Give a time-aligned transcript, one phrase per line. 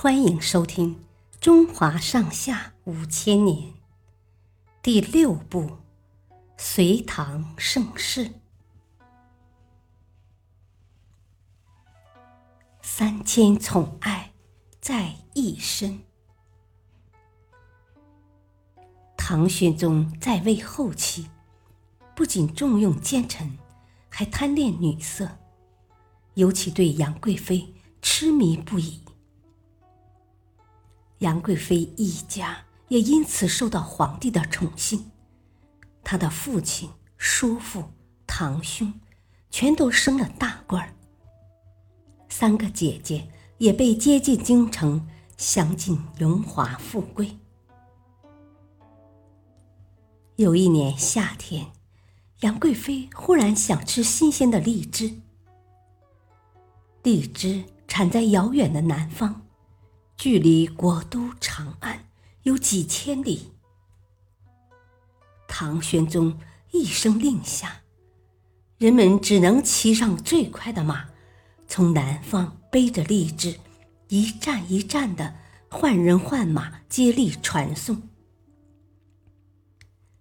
[0.00, 0.94] 欢迎收听
[1.40, 3.70] 《中华上下五千年》
[4.80, 5.62] 第六部
[6.56, 8.26] 《隋唐盛世》，
[12.80, 14.30] 三千宠爱
[14.80, 15.98] 在一身。
[19.16, 21.28] 唐玄宗在位后期，
[22.14, 23.58] 不仅重用奸臣，
[24.08, 25.28] 还贪恋女色，
[26.34, 29.02] 尤其对杨贵妃痴迷不已。
[31.18, 35.10] 杨贵妃一家也因此受到皇帝的宠幸，
[36.04, 37.84] 她的父亲、叔父、
[38.26, 38.92] 堂兄
[39.50, 40.94] 全都升了大官儿，
[42.28, 47.36] 三个姐姐也被接进京城，享尽荣华富贵。
[50.36, 51.72] 有一年夏天，
[52.42, 55.12] 杨贵妃忽然想吃新鲜的荔枝，
[57.02, 59.47] 荔枝产在遥远的南方。
[60.18, 62.06] 距离国都长安
[62.42, 63.52] 有几千里。
[65.46, 66.40] 唐玄宗
[66.72, 67.82] 一声令下，
[68.78, 71.10] 人们只能骑上最快的马，
[71.68, 73.60] 从南方背着荔枝，
[74.08, 75.36] 一站一站的
[75.70, 78.02] 换人换马接力传送。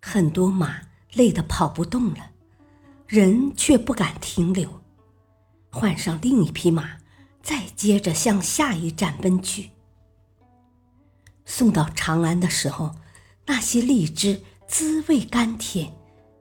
[0.00, 0.82] 很多马
[1.14, 2.30] 累得跑不动了，
[3.08, 4.80] 人却不敢停留，
[5.68, 6.98] 换上另一匹马，
[7.42, 9.70] 再接着向下一站奔去。
[11.50, 12.94] 送到长安的时候，
[13.46, 15.92] 那些荔枝滋味甘甜，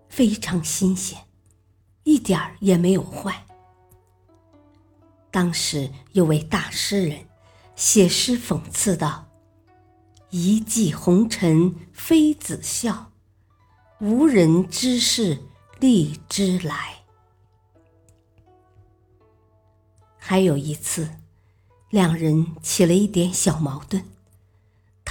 [0.08, 1.26] 非常新鲜，
[2.04, 3.44] 一点儿也没有坏。
[5.32, 7.26] 当时有位大诗人
[7.76, 9.28] 写诗讽刺道
[10.30, 13.12] ：“一骑红尘妃子笑，
[14.00, 15.40] 无人知是
[15.80, 17.00] 荔枝来。”
[20.20, 21.10] 还有一次，
[21.90, 24.06] 两人起了一点小矛盾。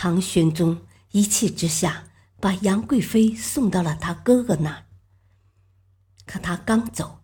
[0.00, 2.04] 唐玄宗一气之下，
[2.38, 4.84] 把杨贵妃送到了他哥哥那儿。
[6.25, 7.19] 可他刚走，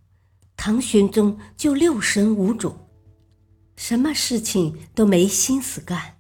[0.57, 2.75] 唐玄宗就六神无主，
[3.77, 6.17] 什么事情都没心思干。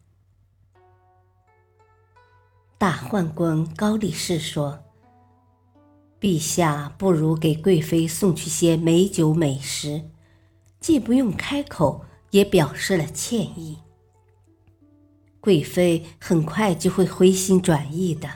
[2.79, 4.85] 大宦官高力士说
[6.23, 10.09] ：“陛下不如给贵妃送去些美酒美食，
[10.79, 13.79] 既不用开口，也表示了歉意。”
[15.45, 18.27] 贵妃很快就会回心转意的。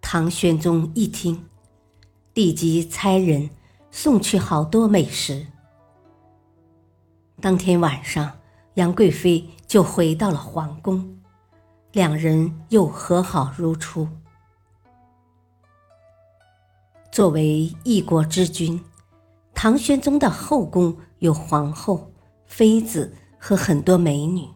[0.00, 1.48] 唐玄宗一听，
[2.34, 3.50] 立即差人
[3.90, 5.44] 送去好多美食。
[7.40, 8.38] 当天晚上，
[8.74, 11.18] 杨贵妃就回到了皇宫，
[11.90, 14.06] 两人又和好如初。
[17.10, 18.80] 作为一国之君，
[19.52, 22.12] 唐玄宗的后宫有皇后、
[22.46, 23.12] 妃子。
[23.38, 24.48] 和很多美女，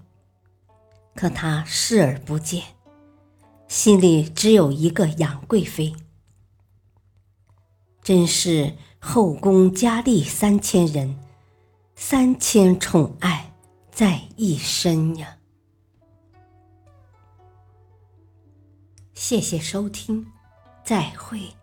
[1.14, 2.62] 可他视而不见，
[3.68, 5.94] 心里只有一个杨贵妃。
[8.02, 11.16] 真是后宫佳丽三千人，
[11.94, 13.54] 三千宠爱
[13.90, 15.38] 在一身呀！
[19.14, 20.26] 谢谢收听，
[20.84, 21.54] 再会。